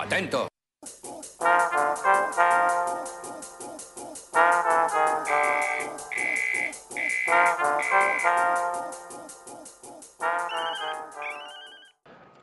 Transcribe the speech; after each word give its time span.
Atento. 0.00 0.48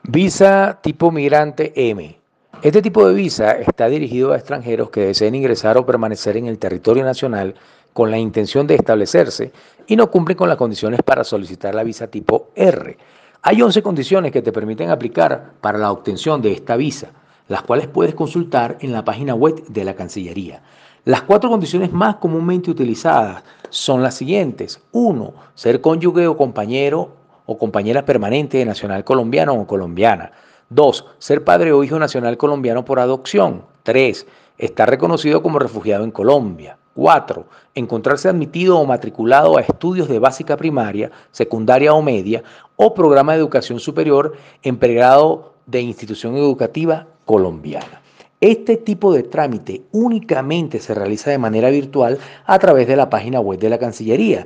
Visa 0.04 0.79
tipo 0.81 1.12
migrante 1.12 1.71
M. 1.76 2.20
Este 2.62 2.81
tipo 2.81 3.07
de 3.07 3.13
visa 3.13 3.52
está 3.54 3.87
dirigido 3.87 4.33
a 4.33 4.37
extranjeros 4.37 4.89
que 4.89 5.07
deseen 5.07 5.35
ingresar 5.35 5.77
o 5.77 5.85
permanecer 5.85 6.35
en 6.35 6.47
el 6.47 6.59
territorio 6.59 7.05
nacional 7.05 7.55
con 7.93 8.11
la 8.11 8.17
intención 8.17 8.67
de 8.67 8.75
establecerse 8.75 9.53
y 9.87 9.95
no 9.95 10.11
cumplen 10.11 10.37
con 10.37 10.49
las 10.49 10.57
condiciones 10.57 11.01
para 11.03 11.23
solicitar 11.23 11.73
la 11.73 11.83
visa 11.83 12.07
tipo 12.07 12.49
R. 12.55 12.97
Hay 13.41 13.61
11 13.61 13.81
condiciones 13.81 14.31
que 14.33 14.41
te 14.41 14.51
permiten 14.51 14.89
aplicar 14.89 15.53
para 15.61 15.77
la 15.77 15.91
obtención 15.91 16.41
de 16.41 16.51
esta 16.51 16.75
visa, 16.75 17.11
las 17.48 17.62
cuales 17.62 17.88
puedes 17.88 18.16
consultar 18.16 18.78
en 18.82 18.91
la 18.91 19.05
página 19.05 19.36
web 19.36 19.64
de 19.68 19.83
la 19.83 19.96
Cancillería. 19.96 20.61
Las 21.06 21.21
cuatro 21.21 21.50
condiciones 21.50 21.93
más 21.93 22.15
comúnmente 22.15 22.71
utilizadas 22.71 23.43
son 23.69 24.02
las 24.02 24.15
siguientes. 24.15 24.82
1. 24.92 25.33
Ser 25.54 25.79
cónyuge 25.79 26.25
o 26.28 26.36
compañero 26.36 27.11
o 27.46 27.57
compañera 27.57 28.05
permanente 28.05 28.57
de 28.57 28.66
nacional 28.66 29.04
colombiano 29.04 29.54
o 29.54 29.68
colombiana. 29.68 30.32
2. 30.69 31.05
Ser 31.19 31.43
padre 31.43 31.71
o 31.74 31.83
hijo 31.83 32.00
nacional 32.00 32.38
colombiano 32.38 32.83
por 32.86 33.00
adopción. 33.00 33.66
3. 33.83 34.25
Estar 34.58 34.89
reconocido 34.89 35.44
como 35.44 35.59
refugiado 35.59 36.03
en 36.03 36.11
Colombia. 36.11 36.77
4. 36.95 37.45
Encontrarse 37.75 38.30
admitido 38.30 38.80
o 38.80 38.86
matriculado 38.86 39.58
a 39.58 39.61
estudios 39.61 40.08
de 40.08 40.17
básica 40.17 40.58
primaria, 40.58 41.11
secundaria 41.31 41.94
o 41.94 42.02
media 42.02 42.41
o 42.77 42.95
programa 42.95 43.33
de 43.33 43.39
educación 43.39 43.80
superior 43.80 44.33
en 44.64 44.77
pregrado 44.77 45.55
de 45.67 45.81
institución 45.81 46.36
educativa 46.36 47.08
colombiana. 47.25 48.02
Este 48.42 48.78
tipo 48.78 49.14
de 49.14 49.23
trámite 49.23 49.83
únicamente 49.91 50.80
se 50.80 50.94
realiza 50.94 51.31
de 51.31 51.38
manera 51.38 51.69
virtual 51.69 52.19
a 52.45 52.59
través 52.59 52.88
de 52.88 52.95
la 52.95 53.09
página 53.09 53.39
web 53.39 53.59
de 53.59 53.69
la 53.69 53.80
Cancillería. 53.80 54.45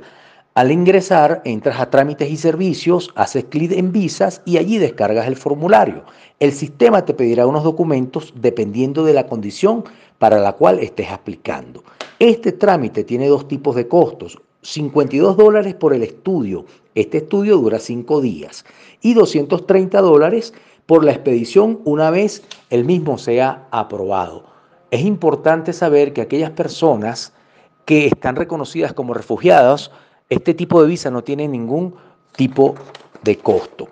Al 0.54 0.72
ingresar, 0.72 1.42
entras 1.44 1.80
a 1.80 1.90
trámites 1.90 2.30
y 2.30 2.36
servicios, 2.36 3.10
haces 3.14 3.44
clic 3.44 3.72
en 3.72 3.92
visas 3.92 4.42
y 4.44 4.58
allí 4.58 4.78
descargas 4.78 5.26
el 5.26 5.36
formulario. 5.36 6.04
El 6.38 6.52
sistema 6.52 7.04
te 7.04 7.14
pedirá 7.14 7.46
unos 7.46 7.64
documentos 7.64 8.32
dependiendo 8.36 9.04
de 9.04 9.12
la 9.12 9.26
condición 9.26 9.84
para 10.18 10.38
la 10.38 10.52
cual 10.52 10.78
estés 10.78 11.10
aplicando. 11.10 11.84
Este 12.18 12.52
trámite 12.52 13.04
tiene 13.04 13.28
dos 13.28 13.48
tipos 13.48 13.76
de 13.76 13.88
costos. 13.88 14.38
52 14.62 15.36
dólares 15.36 15.74
por 15.74 15.94
el 15.94 16.02
estudio. 16.02 16.66
Este 16.94 17.18
estudio 17.18 17.56
dura 17.56 17.78
5 17.78 18.20
días. 18.20 18.64
Y 19.00 19.14
230 19.14 20.00
dólares 20.00 20.52
por 20.90 21.04
la 21.04 21.12
expedición 21.12 21.78
una 21.84 22.10
vez 22.10 22.42
el 22.68 22.84
mismo 22.84 23.16
sea 23.16 23.68
aprobado. 23.70 24.42
Es 24.90 25.02
importante 25.02 25.72
saber 25.72 26.12
que 26.12 26.20
aquellas 26.20 26.50
personas 26.50 27.32
que 27.84 28.08
están 28.08 28.34
reconocidas 28.34 28.92
como 28.92 29.14
refugiados 29.14 29.92
este 30.30 30.52
tipo 30.52 30.82
de 30.82 30.88
visa 30.88 31.08
no 31.08 31.22
tiene 31.22 31.46
ningún 31.46 31.94
tipo 32.34 32.74
de 33.22 33.38
costo. 33.38 33.86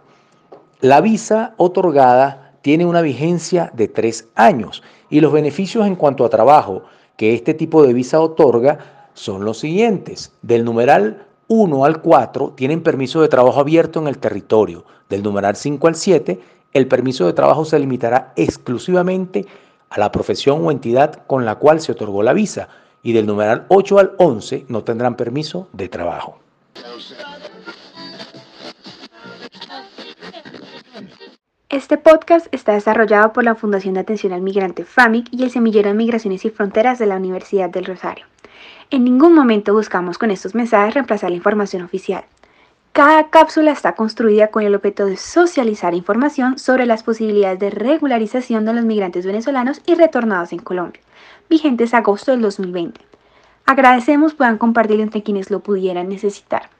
La 0.80 1.00
visa 1.00 1.54
otorgada 1.56 2.54
tiene 2.62 2.84
una 2.84 3.00
vigencia 3.00 3.70
de 3.74 3.86
tres 3.86 4.26
años 4.34 4.82
y 5.08 5.20
los 5.20 5.32
beneficios 5.32 5.86
en 5.86 5.94
cuanto 5.94 6.24
a 6.24 6.30
trabajo 6.30 6.82
que 7.16 7.32
este 7.32 7.54
tipo 7.54 7.84
de 7.86 7.92
visa 7.92 8.20
otorga 8.20 9.06
son 9.14 9.44
los 9.44 9.60
siguientes. 9.60 10.32
Del 10.42 10.64
numeral 10.64 11.28
1 11.46 11.84
al 11.84 12.02
4 12.02 12.54
tienen 12.56 12.82
permiso 12.82 13.22
de 13.22 13.28
trabajo 13.28 13.60
abierto 13.60 14.00
en 14.00 14.08
el 14.08 14.18
territorio. 14.18 14.84
Del 15.08 15.22
numeral 15.22 15.54
5 15.54 15.86
al 15.86 15.94
7, 15.94 16.57
el 16.78 16.88
permiso 16.88 17.26
de 17.26 17.32
trabajo 17.32 17.64
se 17.64 17.78
limitará 17.78 18.32
exclusivamente 18.36 19.46
a 19.90 19.98
la 19.98 20.10
profesión 20.10 20.64
o 20.64 20.70
entidad 20.70 21.26
con 21.26 21.44
la 21.44 21.56
cual 21.56 21.80
se 21.80 21.92
otorgó 21.92 22.22
la 22.22 22.32
visa 22.32 22.68
y 23.02 23.12
del 23.12 23.26
numeral 23.26 23.66
8 23.68 23.98
al 23.98 24.12
11 24.18 24.66
no 24.68 24.84
tendrán 24.84 25.16
permiso 25.16 25.68
de 25.72 25.88
trabajo. 25.88 26.38
Este 31.68 31.98
podcast 31.98 32.46
está 32.50 32.72
desarrollado 32.72 33.32
por 33.32 33.44
la 33.44 33.54
Fundación 33.54 33.94
de 33.94 34.00
Atención 34.00 34.32
al 34.32 34.40
Migrante 34.40 34.84
FAMIC 34.84 35.28
y 35.30 35.44
el 35.44 35.50
Semillero 35.50 35.90
de 35.90 35.94
Migraciones 35.94 36.44
y 36.44 36.50
Fronteras 36.50 36.98
de 36.98 37.06
la 37.06 37.16
Universidad 37.16 37.68
del 37.68 37.84
Rosario. 37.84 38.26
En 38.90 39.04
ningún 39.04 39.34
momento 39.34 39.74
buscamos 39.74 40.16
con 40.16 40.30
estos 40.30 40.54
mensajes 40.54 40.94
reemplazar 40.94 41.30
la 41.30 41.36
información 41.36 41.82
oficial. 41.82 42.24
Cada 42.98 43.28
cápsula 43.28 43.70
está 43.70 43.94
construida 43.94 44.48
con 44.48 44.64
el 44.64 44.74
objeto 44.74 45.06
de 45.06 45.16
socializar 45.16 45.94
información 45.94 46.58
sobre 46.58 46.84
las 46.84 47.04
posibilidades 47.04 47.60
de 47.60 47.70
regularización 47.70 48.64
de 48.64 48.72
los 48.72 48.84
migrantes 48.84 49.24
venezolanos 49.24 49.80
y 49.86 49.94
retornados 49.94 50.52
en 50.52 50.58
Colombia 50.58 51.00
vigentes 51.48 51.94
agosto 51.94 52.32
del 52.32 52.40
2020. 52.40 53.00
Agradecemos 53.66 54.34
puedan 54.34 54.58
compartirlo 54.58 55.04
entre 55.04 55.22
quienes 55.22 55.48
lo 55.48 55.60
pudieran 55.60 56.08
necesitar. 56.08 56.70